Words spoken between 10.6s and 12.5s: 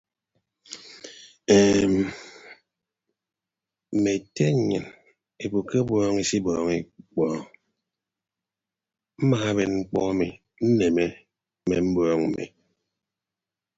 nneme mme mbọọñ mmi.